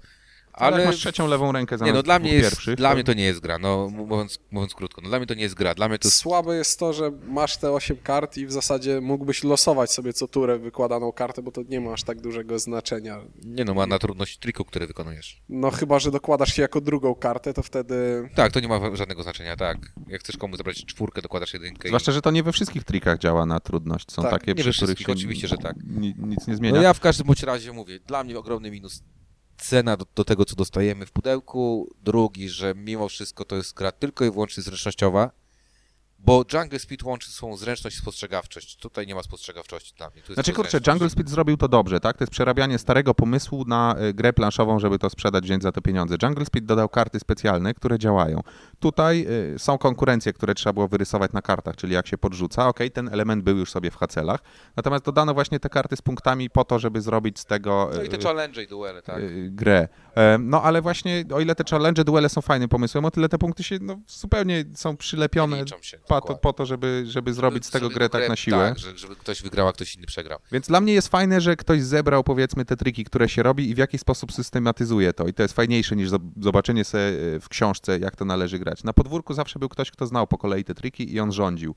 Ale 0.60 0.76
ale... 0.76 0.86
masz 0.86 0.96
trzecią 0.96 1.28
lewą 1.28 1.52
rękę 1.52 1.76
Nie, 1.76 1.80
zamiast 1.80 1.96
no 1.96 2.04
dla 2.04 2.20
mnie, 2.20 2.34
jest, 2.34 2.50
pierwszych. 2.50 2.76
dla 2.76 2.94
mnie 2.94 3.04
to 3.04 3.14
nie 3.14 3.24
jest 3.24 3.40
gra, 3.40 3.58
no 3.60 3.90
mówiąc, 3.90 4.40
mówiąc 4.52 4.74
krótko, 4.76 5.02
no 5.02 5.10
dla 5.10 5.18
mnie 5.18 5.28
to 5.28 5.34
nie 5.34 5.42
jest 5.42 5.56
gra, 5.56 5.76
dla 5.76 5.88
mnie 5.90 6.00
to 6.00 6.12
słabe 6.12 6.56
jest 6.56 6.80
to, 6.80 6.94
że 6.94 7.12
masz 7.28 7.58
te 7.58 7.72
8 7.72 7.98
kart 7.98 8.38
i 8.38 8.46
w 8.46 8.52
zasadzie 8.52 9.02
mógłbyś 9.02 9.44
losować 9.44 9.92
sobie 9.92 10.14
co 10.14 10.28
turę 10.28 10.60
wykładaną 10.60 11.12
kartę, 11.12 11.42
bo 11.42 11.52
to 11.52 11.62
nie 11.70 11.82
ma 11.82 11.94
aż 11.94 12.04
tak 12.04 12.22
dużego 12.22 12.60
znaczenia. 12.60 13.20
Nie 13.46 13.66
no, 13.66 13.74
ma 13.74 13.88
na 13.88 14.00
trudność 14.00 14.38
triku, 14.38 14.66
który 14.66 14.88
wykonujesz. 14.88 15.42
No 15.50 15.72
chyba, 15.72 16.00
że 16.00 16.12
dokładasz 16.12 16.54
się 16.54 16.62
jako 16.62 16.82
drugą 16.82 17.16
kartę, 17.16 17.54
to 17.54 17.64
wtedy 17.64 18.30
Tak, 18.36 18.52
to 18.52 18.60
nie 18.60 18.68
ma 18.68 18.96
żadnego 18.96 19.24
znaczenia, 19.24 19.56
tak. 19.56 19.78
Jak 20.08 20.22
chcesz 20.22 20.38
komuś 20.38 20.58
zabrać 20.58 20.86
czwórkę, 20.86 21.22
dokładasz 21.22 21.54
jedynkę 21.54 21.88
i... 21.88 21.90
Zwłaszcza, 21.90 22.12
że 22.12 22.22
to 22.22 22.32
nie 22.32 22.44
we 22.44 22.52
wszystkich 22.52 22.84
trikach 22.84 23.18
działa 23.20 23.46
na 23.46 23.60
trudność. 23.60 24.12
Są 24.12 24.22
Tak, 24.22 24.32
takie, 24.32 24.46
nie 24.52 24.56
we 24.56 24.62
przy 24.62 24.72
których 24.72 24.76
wszystkich, 24.76 25.08
się 25.08 25.14
oczywiście, 25.14 25.48
że 25.48 25.58
tak. 25.58 25.76
ni- 25.88 26.16
nic 26.18 26.48
nie 26.48 26.56
zmienia. 26.56 26.76
No 26.76 26.82
ja 26.82 26.94
w 26.94 27.00
każdym 27.00 27.28
bądź 27.28 27.44
razie 27.44 27.74
mówię, 27.74 28.00
dla 28.08 28.24
mnie 28.24 28.40
ogromny 28.40 28.72
minus 28.72 29.04
cena 29.60 29.98
do, 29.98 30.06
do 30.16 30.24
tego, 30.24 30.46
co 30.46 30.56
dostajemy 30.56 31.06
w 31.06 31.12
pudełku. 31.12 31.90
Drugi, 32.04 32.50
że 32.50 32.74
mimo 32.76 33.10
wszystko 33.10 33.46
to 33.46 33.56
jest 33.56 33.74
gra 33.74 33.92
tylko 33.92 34.26
i 34.26 34.32
wyłącznie 34.32 34.64
zręcznościowa. 34.64 35.32
Bo 36.26 36.46
Jungle 36.54 36.80
Speed 36.80 37.06
łączy 37.06 37.32
swą 37.32 37.58
zręczność 37.58 37.98
i 37.98 38.00
spostrzegawczość. 38.00 38.76
Tutaj 38.78 39.08
nie 39.08 39.16
ma 39.16 39.24
spostrzegawczości 39.24 39.94
dla 39.98 40.10
mnie. 40.10 40.22
Znaczy 40.34 40.54
kurczę. 40.54 40.80
Jungle 40.88 41.10
Speed 41.10 41.30
zrobił 41.32 41.58
to 41.58 41.68
dobrze, 41.68 42.00
tak? 42.00 42.18
To 42.18 42.24
jest 42.24 42.32
przerabianie 42.32 42.78
starego 42.78 43.14
pomysłu 43.14 43.66
na 43.68 43.96
y, 44.10 44.14
grę 44.14 44.34
planszową, 44.34 44.80
żeby 44.80 45.00
to 45.00 45.10
sprzedać, 45.10 45.44
wziąć 45.44 45.64
za 45.64 45.72
to 45.72 45.82
pieniądze. 45.82 46.16
Jungle 46.24 46.46
Speed 46.46 46.66
dodał 46.68 46.90
karty 46.90 47.20
specjalne, 47.20 47.74
które 47.74 48.00
działają. 48.00 48.42
Tutaj 48.80 49.26
y, 49.56 49.60
są 49.60 49.78
konkurencje, 49.78 50.34
które 50.34 50.56
trzeba 50.56 50.74
było 50.74 50.88
wyrysować 50.88 51.32
na 51.34 51.42
kartach, 51.42 51.76
czyli 51.76 51.94
jak 51.94 52.08
się 52.08 52.18
podrzuca. 52.18 52.68
Okej, 52.68 52.92
ten 52.92 53.10
element 53.14 53.44
był 53.44 53.58
już 53.58 53.72
sobie 53.72 53.92
w 53.92 53.96
hacelach. 53.96 54.40
Natomiast 54.76 55.06
dodano 55.06 55.34
właśnie 55.34 55.60
te 55.60 55.70
karty 55.70 55.96
z 55.96 56.02
punktami 56.02 56.50
po 56.50 56.66
to, 56.66 56.80
żeby 56.80 57.02
zrobić 57.02 57.40
z 57.40 57.46
tego 57.46 57.90
No 57.96 58.04
i 58.04 58.10
te 58.10 58.18
y, 58.18 58.22
challenge 58.22 58.64
i 58.64 58.68
duele, 58.68 59.02
tak. 59.02 59.20
y, 59.20 59.50
grę. 59.52 59.88
E, 60.16 60.38
No 60.38 60.64
ale 60.64 60.82
właśnie, 60.82 61.26
o 61.34 61.40
ile 61.40 61.56
te 61.56 61.64
challenge, 61.70 62.04
duele 62.04 62.30
są 62.30 62.42
fajnym 62.42 62.70
pomysłem, 62.70 63.06
o 63.06 63.12
tyle 63.12 63.30
te 63.30 63.38
punkty 63.38 63.64
się 63.64 63.78
no, 63.82 64.00
zupełnie 64.08 64.66
są 64.76 64.98
przylepione 64.98 65.56
Nie 65.58 65.64
liczą 65.64 65.82
się. 65.82 66.00
Po 66.10 66.22
to, 66.22 66.36
po 66.36 66.54
to 66.54 66.66
żeby, 66.66 67.04
żeby 67.08 67.34
zrobić 67.34 67.66
z 67.66 67.70
tego 67.70 67.86
Żeby 67.86 67.96
grę 67.96 68.10
tak 68.10 68.30
na 68.30 68.36
siłę. 68.36 68.58
Tak, 68.70 68.80
że, 68.80 68.98
żeby 68.98 69.16
ktoś 69.16 69.42
wygrał, 69.42 69.68
a 69.68 69.74
ktoś 69.74 69.96
inny 69.96 70.06
przegrał. 70.06 70.40
Więc 70.52 70.68
dla 70.68 70.82
mnie 70.82 70.94
jest 70.94 71.08
fajne, 71.08 71.42
że 71.42 71.56
ktoś 71.56 71.82
zebrał 71.82 72.24
powiedzmy 72.24 72.66
te 72.66 72.78
triki, 72.78 73.04
które 73.04 73.30
się 73.30 73.44
robi 73.44 73.70
i 73.70 73.76
w 73.76 73.78
jakiś 73.78 74.02
sposób 74.02 74.34
systematyzuje 74.34 75.14
to. 75.14 75.28
I 75.28 75.34
to 75.34 75.44
jest 75.44 75.54
fajniejsze 75.54 75.96
niż 75.96 76.10
zob- 76.10 76.30
zobaczenie 76.42 76.86
sobie 76.86 77.04
e, 77.36 77.40
w 77.40 77.50
książce, 77.50 78.00
jak 78.00 78.16
to 78.16 78.26
należy 78.26 78.60
grać. 78.60 78.84
Na 78.84 78.94
podwórku 78.94 79.34
zawsze 79.34 79.60
był 79.60 79.70
ktoś, 79.70 79.92
kto 79.92 80.08
znał 80.08 80.28
po 80.28 80.38
kolei 80.38 80.64
te 80.64 80.76
triki 80.76 81.14
i 81.14 81.20
on 81.20 81.32
rządził. 81.32 81.76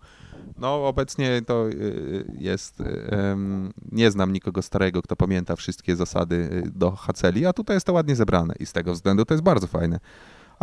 No 0.58 0.88
obecnie 0.88 1.42
to 1.46 1.68
y, 1.68 2.36
jest, 2.38 2.80
em, 2.80 3.72
nie 3.92 4.10
znam 4.10 4.32
nikogo 4.32 4.62
starego, 4.62 5.02
kto 5.02 5.16
pamięta 5.16 5.56
wszystkie 5.56 5.96
zasady 5.96 6.62
do 6.74 6.90
Haceli, 6.90 7.46
a 7.46 7.52
tutaj 7.52 7.76
jest 7.76 7.86
to 7.86 7.92
ładnie 7.92 8.16
zebrane 8.16 8.54
i 8.60 8.66
z 8.66 8.72
tego 8.72 8.92
względu 8.92 9.24
to 9.24 9.34
jest 9.34 9.44
bardzo 9.44 9.66
fajne. 9.66 10.00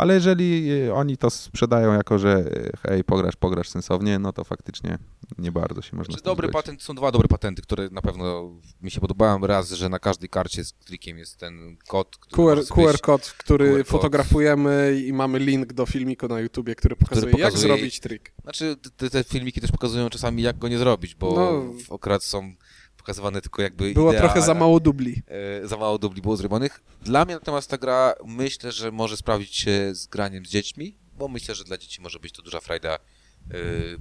Ale 0.00 0.14
jeżeli 0.14 0.72
y, 0.86 0.94
oni 0.94 1.16
to 1.16 1.30
sprzedają 1.30 1.92
jako, 1.92 2.18
że 2.18 2.38
y, 2.38 2.72
hej, 2.88 3.04
pograsz, 3.04 3.36
pograsz 3.36 3.68
sensownie, 3.68 4.18
no 4.18 4.32
to 4.32 4.44
faktycznie 4.44 4.98
nie 5.38 5.52
bardzo 5.52 5.82
się 5.82 5.96
można 5.96 6.14
Czy 6.14 6.20
z 6.20 6.22
tym 6.22 6.30
dobry 6.30 6.48
zgodzić. 6.48 6.64
patent, 6.64 6.82
są 6.82 6.94
dwa 6.94 7.12
dobre 7.12 7.28
patenty, 7.28 7.62
które 7.62 7.88
na 7.92 8.02
pewno 8.02 8.50
mi 8.82 8.90
się 8.90 9.00
podobają. 9.00 9.46
Raz, 9.46 9.70
że 9.70 9.88
na 9.88 9.98
każdej 9.98 10.28
karcie 10.28 10.64
z 10.64 10.72
trikiem 10.72 11.18
jest 11.18 11.36
ten 11.38 11.76
kod, 11.88 12.16
który 12.16 12.62
QR, 12.62 12.66
QR 12.74 13.00
kod, 13.00 13.22
który 13.38 13.68
QR 13.70 13.78
kod. 13.78 13.86
fotografujemy 13.88 15.00
i 15.06 15.12
mamy 15.12 15.38
link 15.38 15.72
do 15.72 15.86
filmiku 15.86 16.28
na 16.28 16.40
YouTubie, 16.40 16.74
który 16.74 16.96
pokazuje, 16.96 17.32
jak 17.38 17.52
pokazuje- 17.52 17.60
zrobić 17.60 18.00
trik. 18.00 18.32
Znaczy, 18.42 18.76
te, 18.96 19.10
te 19.10 19.24
filmiki 19.24 19.60
też 19.60 19.70
pokazują 19.72 20.08
czasami, 20.10 20.42
jak 20.42 20.58
go 20.58 20.68
nie 20.68 20.78
zrobić, 20.78 21.14
bo 21.14 21.34
No. 21.36 21.72
w 21.84 21.92
akurat 21.94 22.22
są 22.24 22.52
pokazywane 23.00 23.40
tylko 23.40 23.62
jakby 23.62 23.94
Było 23.94 24.10
idea, 24.10 24.20
trochę 24.22 24.42
za 24.42 24.54
mało 24.54 24.80
dubli. 24.80 25.22
e, 25.62 25.68
za 25.68 25.76
mało 25.76 25.98
dubli 25.98 26.22
było 26.22 26.36
zrobionych. 26.36 26.80
Dla 27.02 27.24
mnie 27.24 27.34
natomiast 27.34 27.70
ta 27.70 27.78
gra, 27.78 28.14
myślę, 28.24 28.72
że 28.72 28.92
może 28.92 29.16
sprawdzić 29.16 29.56
się 29.56 29.94
z 29.94 30.06
graniem 30.06 30.46
z 30.46 30.48
dziećmi, 30.50 30.96
bo 31.18 31.28
myślę, 31.28 31.54
że 31.54 31.64
dla 31.64 31.78
dzieci 31.78 32.00
może 32.00 32.18
być 32.20 32.32
to 32.32 32.42
duża 32.42 32.60
frajda 32.60 32.94
e, 32.94 32.98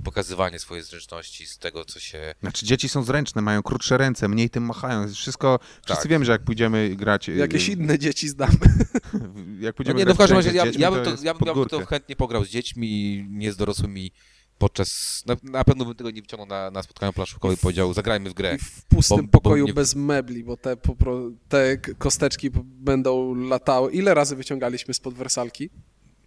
pokazywanie 0.04 0.60
swojej 0.60 0.84
zręczności 0.84 1.46
z 1.48 1.58
tego, 1.58 1.86
co 1.86 2.00
się... 2.00 2.36
Znaczy 2.42 2.66
dzieci 2.66 2.90
są 2.90 3.04
zręczne, 3.04 3.42
mają 3.42 3.64
krótsze 3.64 3.98
ręce, 3.98 4.28
mniej 4.28 4.50
tym 4.50 4.66
machają. 4.66 5.08
Wszystko, 5.14 5.60
wszyscy 5.86 6.04
Tak. 6.04 6.12
wiemy, 6.12 6.26
że 6.26 6.32
jak 6.32 6.44
pójdziemy 6.44 6.96
grać... 6.96 7.30
y, 7.30 7.36
Jakieś 7.36 7.70
inne 7.70 8.00
dzieci 8.00 8.30
znamy. 8.30 8.54
Jak 9.60 9.74
No 9.74 9.74
pójdziemy 9.74 10.00
nie, 10.00 10.06
no 10.06 10.14
grać 10.14 10.16
w 10.16 10.18
każdym 10.18 10.38
razie 10.38 10.52
ja, 10.54 10.64
dziećmi, 10.66 10.82
ja, 10.82 10.92
bym 10.92 11.04
to, 11.04 11.10
ja, 11.10 11.34
bym- 11.34 11.48
ja 11.48 11.54
bym 11.54 11.66
to 11.66 11.86
chętnie 11.86 12.16
pograł 12.16 12.46
z 12.46 12.50
dziećmi 12.50 13.26
nie 13.30 13.52
z 13.54 13.58
dorosłymi 13.58 14.12
podczas... 14.60 15.24
Na, 15.26 15.36
na 15.44 15.64
pewno 15.64 15.86
bym 15.86 15.96
tego 15.96 16.12
nie 16.12 16.22
wyciągnął 16.22 16.48
na, 16.48 16.72
na 16.72 16.84
spotkaniu 16.84 17.14
planszówkowym 17.14 17.56
i 17.58 17.60
powiedział, 17.60 17.94
zagrajmy 17.94 18.30
w 18.30 18.34
grę. 18.34 18.56
I 18.56 18.58
w 18.58 18.86
pustym 18.86 19.18
Bo- 19.18 19.24
bo 19.24 19.30
pokoju 19.30 19.66
nie- 19.66 19.74
bez 19.74 19.96
mebli, 19.96 20.44
bo 20.44 20.58
te, 20.58 20.78
popro, 20.78 21.32
te 21.50 21.78
kosteczki 21.78 22.50
będą 22.64 23.36
latały. 23.36 23.92
Ile 23.92 24.14
razy 24.14 24.36
wyciągaliśmy 24.36 24.94
spod 24.94 25.14
wersalki? 25.14 25.70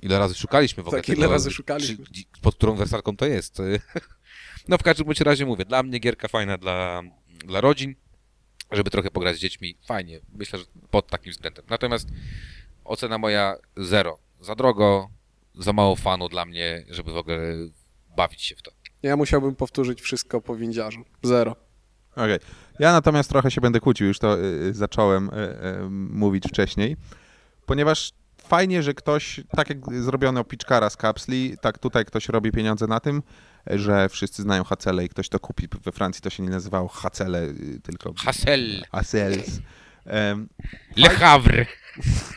Ile 0.02 0.18
razy 0.18 0.34
szukaliśmy 0.34 0.82
w 0.82 0.86
ogóle 0.86 1.02
Tak, 1.02 1.08
ile 1.08 1.16
tego, 1.16 1.32
razy 1.32 1.50
szukaliśmy. 1.50 2.04
Czy, 2.06 2.22
pod 2.42 2.54
którą 2.54 2.74
wersalką 2.76 3.16
to 3.16 3.26
jest. 3.26 3.58
No 4.68 4.78
w 4.78 4.82
każdym 4.82 5.06
bądź 5.06 5.20
razie 5.20 5.46
mówię, 5.46 5.64
dla 5.64 5.82
mnie 5.82 5.98
gierka 5.98 6.28
fajna 6.28 6.58
dla, 6.58 7.02
dla 7.44 7.60
rodzin, 7.60 7.94
żeby 8.72 8.90
trochę 8.90 9.10
pograć 9.10 9.36
z 9.36 9.38
dziećmi, 9.38 9.76
fajnie. 9.86 10.20
Myślę, 10.34 10.58
że 10.58 10.64
pod 10.90 11.06
takim 11.06 11.32
względem. 11.32 11.64
Natomiast 11.70 12.08
ocena 12.84 13.18
moja 13.18 13.56
zero. 13.76 14.18
Za 14.40 14.54
drogo, 14.54 15.10
za 15.54 15.72
mało 15.72 15.96
fanu 15.96 16.28
dla 16.28 16.44
mnie, 16.44 16.84
żeby 16.90 17.12
w 17.12 17.16
ogóle 17.16 17.38
bawić 18.16 18.42
się 18.42 18.56
w 18.56 18.62
to. 18.62 18.72
Ja 19.02 19.16
musiałbym 19.16 19.56
powtórzyć 19.56 20.00
wszystko 20.00 20.40
po 20.40 20.56
windziarzu. 20.56 21.04
Zero. 21.22 21.56
Okej. 22.16 22.38
Ja 22.78 22.92
natomiast 22.92 23.30
trochę 23.30 23.50
się 23.50 23.60
będę 23.60 23.80
kłócił, 23.80 24.06
już 24.06 24.18
to 24.18 24.38
y, 24.38 24.42
y, 24.42 24.74
zacząłem 24.74 25.28
y, 25.28 25.32
y, 25.32 25.90
mówić 25.90 26.44
wcześniej, 26.48 26.96
ponieważ 27.66 28.12
fajnie, 28.38 28.82
że 28.82 28.94
ktoś, 28.94 29.40
tak 29.56 29.68
jak 29.68 29.78
zrobiono 30.02 30.44
Pitchkara 30.44 30.90
z 30.90 30.96
kapsli, 30.96 31.56
tak 31.60 31.78
tutaj 31.78 32.04
ktoś 32.04 32.28
robi 32.28 32.52
pieniądze 32.52 32.86
na 32.86 33.00
tym, 33.00 33.22
że 33.66 34.08
wszyscy 34.08 34.42
znają 34.42 34.64
Hacele 34.64 35.04
i 35.04 35.08
ktoś 35.08 35.28
to 35.28 35.38
kupi. 35.38 35.68
We 35.84 35.92
Francji 35.92 36.22
to 36.22 36.30
się 36.30 36.42
nie 36.42 36.50
nazywało 36.50 36.88
Hacele, 36.88 37.42
y, 37.42 37.80
tylko 37.82 38.12
Hassel, 38.24 38.82
Hacels. 38.92 39.60
Em, 40.04 40.48
Le 40.96 41.10
Havre. 41.10 41.66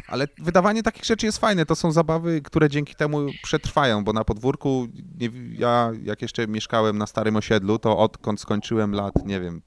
Ale 0.08 0.28
wydawanie 0.38 0.84
takich 0.84 1.06
rzeczy 1.06 1.26
jest 1.26 1.38
fajne. 1.38 1.66
To 1.66 1.76
są 1.76 1.92
zabawy, 1.92 2.42
które 2.42 2.70
dzięki 2.70 2.96
temu 2.96 3.28
przetrwają, 3.44 4.04
bo 4.04 4.14
na 4.14 4.24
podwórku, 4.24 4.88
nie, 5.20 5.30
ja 5.58 5.92
jak 6.04 6.22
jeszcze 6.22 6.48
mieszkałem 6.48 6.98
na 6.98 7.08
starym 7.08 7.36
osiedlu, 7.36 7.80
to 7.80 7.98
odkąd 7.98 8.42
skończyłem 8.42 8.92
lat, 8.92 9.14
nie 9.26 9.40
wiem, 9.40 9.62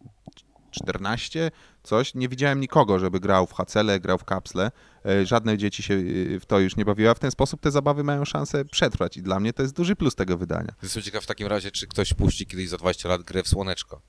14, 0.70 1.50
coś, 1.82 2.14
nie 2.14 2.28
widziałem 2.28 2.60
nikogo, 2.60 2.98
żeby 2.98 3.20
grał 3.20 3.46
w 3.46 3.52
hacele, 3.52 4.00
grał 4.00 4.18
w 4.18 4.24
kapsle. 4.24 4.70
E, 5.06 5.26
Żadne 5.26 5.58
dzieci 5.58 5.82
się 5.82 5.94
e, 5.94 6.40
w 6.40 6.46
to 6.46 6.58
już 6.58 6.76
nie 6.76 6.84
bawiły, 6.84 7.10
a 7.10 7.14
w 7.14 7.18
ten 7.18 7.30
sposób 7.30 7.60
te 7.60 7.70
zabawy 7.70 8.04
mają 8.04 8.24
szansę 8.24 8.64
przetrwać 8.64 9.16
i 9.16 9.22
dla 9.22 9.40
mnie 9.40 9.52
to 9.52 9.62
jest 9.62 9.74
duży 9.74 9.96
plus 9.96 10.14
tego 10.14 10.38
wydania. 10.38 10.74
Jestem 10.82 11.02
ciekaw 11.02 11.24
w 11.24 11.26
takim 11.26 11.46
razie, 11.46 11.70
czy 11.70 11.86
ktoś 11.86 12.14
puści 12.14 12.46
kiedyś 12.46 12.68
za 12.68 12.76
20 12.76 13.08
lat 13.08 13.22
grę 13.22 13.42
w 13.42 13.48
Słoneczko. 13.48 14.02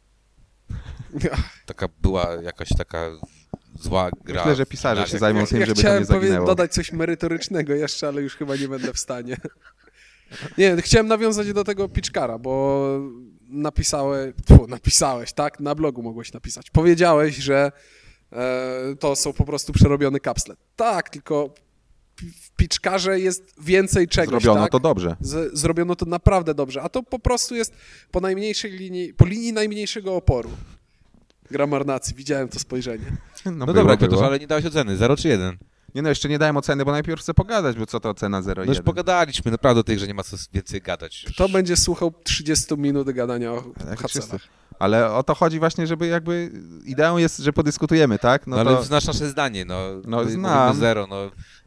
Taka 1.66 1.88
była 2.02 2.34
jakaś 2.34 2.70
taka 2.78 3.12
zła 3.82 4.10
gra. 4.26 4.42
Myślę, 4.42 4.56
że 4.56 4.66
pisarze 4.66 5.08
się 5.08 5.18
zajmą 5.18 5.46
tym, 5.46 5.60
ja 5.60 5.66
żeby 5.66 5.76
to 5.76 5.82
chciałem 5.82 6.00
nie 6.00 6.06
zaginęło. 6.06 6.46
dodać 6.48 6.74
coś 6.74 6.92
merytorycznego 6.92 7.74
jeszcze, 7.74 8.08
ale 8.08 8.22
już 8.22 8.36
chyba 8.36 8.56
nie 8.56 8.68
będę 8.68 8.94
w 8.94 9.00
stanie. 9.00 9.38
Nie, 10.58 10.78
chciałem 10.82 11.08
nawiązać 11.08 11.54
do 11.54 11.64
tego 11.64 11.90
Pitchkara, 11.90 12.38
bo 12.38 12.86
napisałeś, 13.50 14.34
tfu, 14.46 14.68
napisałeś, 14.68 15.34
tak? 15.34 15.60
Na 15.60 15.76
blogu 15.76 16.04
mogłeś 16.04 16.34
napisać. 16.34 16.70
Powiedziałeś, 16.72 17.36
że 17.36 17.72
e, 18.32 18.96
to 19.00 19.16
są 19.16 19.34
po 19.34 19.46
prostu 19.46 19.74
przerobione 19.74 20.20
kapsle. 20.20 20.56
Tak, 20.76 21.10
tylko 21.10 21.54
w 22.18 22.52
Pitchkarze 22.52 23.20
jest 23.20 23.54
więcej 23.62 24.08
czegoś, 24.08 24.30
Zrobiono 24.44 24.62
tak? 24.62 24.72
to 24.72 24.80
dobrze. 24.80 25.16
Z, 25.20 25.58
zrobiono 25.60 25.96
to 25.96 26.06
naprawdę 26.06 26.54
dobrze, 26.54 26.82
a 26.82 26.90
to 26.90 27.04
po 27.04 27.20
prostu 27.20 27.56
jest 27.56 27.74
po 28.12 28.20
najmniejszej 28.20 28.72
linii, 28.72 29.14
po 29.14 29.26
linii 29.26 29.54
najmniejszego 29.54 30.16
oporu. 30.16 30.50
Gra 31.52 31.68
marnacji, 31.68 32.16
widziałem 32.16 32.50
to 32.50 32.60
spojrzenie. 32.60 33.06
No, 33.46 33.52
No 33.52 33.66
było, 33.66 33.74
dobra, 33.74 33.98
było. 33.98 34.12
Piotr, 34.12 34.24
ale 34.24 34.40
nie 34.40 34.48
dałeś 34.48 34.66
oceny. 34.66 34.98
0 34.98 35.18
czy 35.18 35.28
1? 35.28 35.58
Nie 35.96 36.02
no, 36.02 36.10
jeszcze 36.10 36.30
nie 36.30 36.40
dałem 36.40 36.58
oceny, 36.58 36.86
bo 36.86 36.92
najpierw 36.92 37.22
chcę 37.22 37.34
pogadać, 37.34 37.78
bo 37.78 37.86
co 37.86 38.00
to 38.00 38.10
ocena 38.10 38.42
0,1? 38.42 38.58
No 38.58 38.64
już 38.64 38.82
pogadaliśmy, 38.82 39.52
naprawdę 39.52 39.80
o 39.80 39.84
tej 39.84 39.96
grze 39.96 40.08
nie 40.08 40.14
ma 40.14 40.24
co 40.24 40.38
więcej 40.54 40.82
gadać. 40.82 41.24
Już. 41.24 41.34
Kto 41.34 41.50
będzie 41.50 41.78
słuchał 41.78 42.14
30 42.24 42.78
minut 42.78 43.12
gadania 43.12 43.52
o 43.54 43.64
Hacela? 43.98 44.40
Ale 44.80 45.14
o 45.14 45.24
to 45.24 45.36
chodzi 45.36 45.60
właśnie, 45.60 45.88
żeby 45.88 46.08
jakby 46.08 46.52
ideą 46.86 47.18
jest, 47.18 47.38
że 47.38 47.54
podyskutujemy, 47.54 48.20
tak? 48.20 48.48
No, 48.48 48.56
No, 48.56 48.62
ale 48.62 48.78
to... 48.78 48.84
znasz 48.84 49.06
nasze 49.08 49.28
zdanie, 49.30 49.66
no. 49.66 49.80
No, 50.08 50.26
znam. 50.26 50.76
zero, 50.76 51.08
no. 51.10 51.16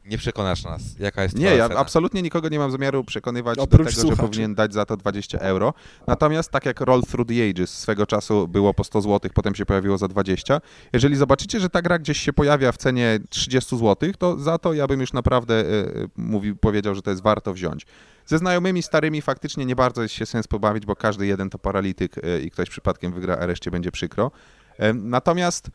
Nie 0.04 0.18
przekonasz 0.18 0.64
nas. 0.64 0.82
Jaka 0.98 1.22
jest 1.22 1.36
Nie, 1.38 1.54
ja 1.56 1.64
ocena? 1.64 1.80
absolutnie 1.80 2.22
nikogo 2.22 2.48
nie 2.48 2.58
mam 2.58 2.70
zamiaru 2.70 3.04
przekonywać 3.04 3.56
do 3.56 3.62
Oprócz 3.62 3.88
tego, 3.88 4.00
słuchaczy. 4.00 4.22
że 4.22 4.28
powinien 4.28 4.54
dać 4.54 4.74
za 4.74 4.84
to 4.86 4.96
20 4.96 5.38
euro. 5.38 5.74
Natomiast 6.06 6.50
tak 6.50 6.66
jak 6.66 6.80
Roll 6.80 7.02
Through 7.02 7.28
the 7.28 7.50
Ages 7.50 7.78
swego 7.78 8.06
czasu 8.06 8.48
było 8.48 8.74
po 8.74 8.84
100 8.84 9.00
zł, 9.00 9.30
potem 9.34 9.54
się 9.54 9.66
pojawiło 9.66 9.98
za 9.98 10.08
20. 10.08 10.60
Jeżeli 10.92 11.16
zobaczycie, 11.16 11.60
że 11.60 11.70
ta 11.70 11.82
gra 11.82 11.98
gdzieś 11.98 12.18
się 12.20 12.32
pojawia 12.32 12.72
w 12.72 12.76
cenie 12.76 13.18
30 13.28 13.78
zł, 13.78 14.10
to 14.18 14.38
za 14.38 14.58
to 14.58 14.72
ja 14.72 14.86
bym 14.86 15.00
już 15.00 15.12
naprawdę 15.12 15.54
e, 15.54 15.64
e, 15.70 15.86
mówił, 16.16 16.56
powiedział, 16.56 16.94
że 16.94 17.02
to 17.02 17.10
jest 17.10 17.22
warto 17.22 17.52
wziąć. 17.54 17.86
Ze 18.32 18.38
znajomymi 18.38 18.82
starymi 18.82 19.22
faktycznie 19.22 19.66
nie 19.66 19.76
bardzo 19.76 20.02
jest 20.02 20.14
się 20.14 20.26
sens 20.26 20.46
pobawić, 20.46 20.86
bo 20.86 20.96
każdy 20.96 21.26
jeden 21.26 21.50
to 21.50 21.58
paralityk 21.58 22.18
e, 22.18 22.40
i 22.40 22.50
ktoś 22.50 22.70
przypadkiem 22.70 23.12
wygra, 23.12 23.36
a 23.36 23.46
reszcie 23.46 23.70
będzie 23.70 23.92
przykro. 23.92 24.30
E, 24.78 24.94
Natomiast 24.94 25.70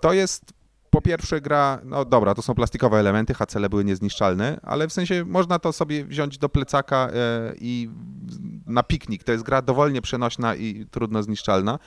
to 0.00 0.12
jest 0.12 0.52
po 0.90 1.00
pierwsze 1.02 1.40
gra, 1.40 1.80
no 1.84 2.04
dobra, 2.04 2.34
to 2.34 2.42
są 2.42 2.54
plastikowe 2.54 2.98
elementy, 2.98 3.34
hacele 3.34 3.68
były 3.68 3.84
niezniszczalne, 3.84 4.60
ale 4.62 4.88
w 4.88 4.92
sensie 4.92 5.24
można 5.24 5.58
to 5.58 5.72
sobie 5.72 6.04
wziąć 6.04 6.38
do 6.38 6.48
plecaka 6.48 7.08
e, 7.08 7.54
i 7.60 7.90
na 8.66 8.82
piknik. 8.82 9.24
To 9.24 9.32
jest 9.32 9.44
gra 9.44 9.62
dowolnie 9.62 10.02
przenośna 10.02 10.54
i 10.54 10.86
trudno 10.90 11.22
zniszczalna 11.22 11.78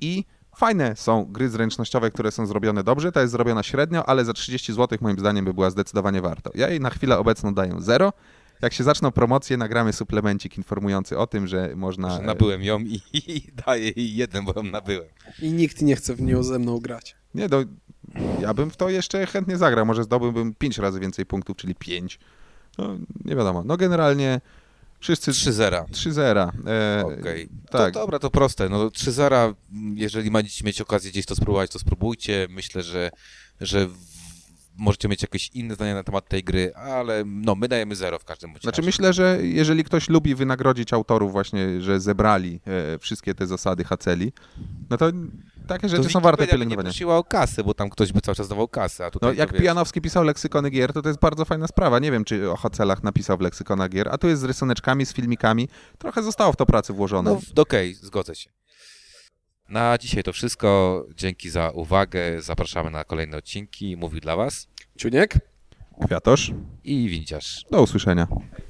i 0.00 0.24
fajne 0.56 0.96
są 0.96 1.24
gry 1.24 1.48
zręcznościowe, 1.48 2.10
które 2.10 2.30
są 2.30 2.46
zrobione 2.46 2.84
dobrze. 2.84 3.12
Ta 3.12 3.20
jest 3.20 3.32
zrobiona 3.32 3.62
średnio, 3.62 4.08
ale 4.08 4.24
za 4.24 4.32
30 4.32 4.72
zł 4.72 4.98
moim 5.00 5.18
zdaniem 5.18 5.44
by 5.44 5.54
była 5.54 5.70
zdecydowanie 5.70 6.20
warto. 6.22 6.50
Ja 6.54 6.68
jej 6.68 6.80
na 6.80 6.90
chwilę 6.90 7.18
obecną 7.18 7.54
daję 7.54 7.74
0. 7.78 8.12
Jak 8.62 8.72
się 8.72 8.84
zaczną 8.84 9.10
promocje, 9.10 9.56
nagramy 9.56 9.92
suplemencik 9.92 10.58
informujący 10.58 11.18
o 11.18 11.26
tym, 11.26 11.46
że 11.46 11.76
można... 11.76 12.16
Że 12.16 12.22
nabyłem 12.22 12.62
ją 12.62 12.80
i, 12.80 13.00
i 13.12 13.52
daję 13.66 13.92
jej 13.96 14.16
jeden, 14.16 14.44
bo 14.44 14.52
ją 14.56 14.62
nabyłem. 14.62 15.08
I 15.42 15.52
nikt 15.52 15.82
nie 15.82 15.96
chce 15.96 16.14
w 16.14 16.22
nią 16.22 16.42
ze 16.42 16.58
mną 16.58 16.78
grać. 16.78 17.16
Nie, 17.34 17.48
no, 17.48 17.64
ja 18.40 18.54
bym 18.54 18.70
w 18.70 18.76
to 18.76 18.88
jeszcze 18.88 19.26
chętnie 19.26 19.56
zagrał. 19.56 19.86
Może 19.86 20.04
zdobyłbym 20.04 20.54
5 20.54 20.78
razy 20.78 21.00
więcej 21.00 21.26
punktów, 21.26 21.56
czyli 21.56 21.74
5. 21.74 22.18
No, 22.78 22.98
nie 23.24 23.36
wiadomo. 23.36 23.62
No 23.64 23.76
generalnie 23.76 24.40
Wszyscy 25.00 25.30
3-0. 25.30 25.84
3-0. 25.84 26.50
E, 26.66 27.04
Okej. 27.06 27.48
Tak. 27.70 27.94
To 27.94 28.00
dobra, 28.00 28.18
to 28.18 28.30
proste. 28.30 28.68
No 28.68 28.88
3-0, 28.88 29.54
jeżeli 29.94 30.30
będziecie 30.30 30.64
mieć 30.64 30.80
okazję 30.80 31.10
gdzieś 31.10 31.26
to 31.26 31.36
spróbować, 31.36 31.70
to 31.70 31.78
spróbujcie. 31.78 32.46
Myślę, 32.50 32.82
że, 32.82 33.10
że 33.60 33.86
w, 33.86 34.17
możecie 34.78 35.08
mieć 35.08 35.22
jakieś 35.22 35.48
inne 35.54 35.74
zdanie 35.74 35.94
na 35.94 36.02
temat 36.02 36.28
tej 36.28 36.44
gry, 36.44 36.74
ale 36.74 37.22
no 37.26 37.54
my 37.54 37.68
dajemy 37.68 37.96
0 37.96 38.18
w 38.18 38.24
każdym 38.24 38.50
Znaczy 38.50 38.66
razie. 38.66 38.82
myślę, 38.82 39.12
że 39.12 39.38
jeżeli 39.42 39.84
ktoś 39.84 40.08
lubi 40.08 40.34
wynagrodzić 40.34 40.92
autorów 40.92 41.32
właśnie, 41.32 41.80
że 41.80 42.00
zebrali 42.00 42.60
e, 42.94 42.98
wszystkie 42.98 43.34
te 43.34 43.46
zasady 43.46 43.84
Haceli, 43.84 44.32
no 44.90 44.96
to 44.96 45.10
takie 45.68 45.88
rzeczy 45.88 46.02
To 46.02 46.10
są 46.10 46.20
warte 46.20 46.42
by 46.42 46.46
nie 46.46 46.52
pielęgnowania. 46.52 46.88
prosiła 46.90 47.16
o 47.18 47.24
kasę, 47.24 47.64
bo 47.64 47.74
tam 47.74 47.90
ktoś 47.90 48.12
by 48.12 48.20
cały 48.20 48.34
czas 48.34 48.48
dawał 48.48 48.68
kasę, 48.68 49.04
a 49.04 49.06
No, 49.06 49.10
tutaj 49.10 49.36
jak 49.36 49.48
to, 49.48 49.52
wiesz, 49.52 49.60
Pijanowski 49.60 50.00
pisał 50.00 50.24
leksykony 50.24 50.70
gier, 50.70 50.92
to 50.92 51.02
to 51.02 51.08
jest 51.08 51.20
bardzo 51.20 51.44
fajna 51.44 51.66
sprawa. 51.66 51.98
Nie 51.98 52.10
wiem, 52.12 52.24
czy 52.24 52.50
o 52.50 52.56
Hacelach 52.56 53.02
napisał 53.02 53.38
w 53.38 53.40
leksykonach 53.40 53.90
gier, 53.90 54.08
a 54.12 54.18
tu 54.18 54.28
jest 54.28 54.42
z 54.42 54.44
rysuneczkami, 54.44 55.06
z 55.06 55.12
filmikami. 55.12 55.68
Trochę 55.98 56.22
zostało 56.22 56.52
w 56.52 56.56
to 56.56 56.66
pracy 56.66 56.92
włożone. 56.92 57.30
No 57.56 57.62
okej, 57.62 57.94
zgodzę 57.94 58.34
się. 58.34 58.50
Na 59.68 59.98
dzisiaj 59.98 60.22
to 60.22 60.32
wszystko. 60.32 61.04
Dzięki 61.14 61.50
za 61.50 61.70
uwagę. 61.70 62.42
Zapraszamy 62.42 62.90
na 62.90 63.04
kolejne 63.04 63.36
odcinki. 63.36 63.96
Mówił 63.96 64.20
dla 64.20 64.36
Was 64.36 64.68
Ciuniek? 64.98 65.38
Kwiatosz, 66.06 66.52
i 66.84 67.08
Winciarz. 67.08 67.64
do 67.70 67.82
usłyszenia. 67.82 68.26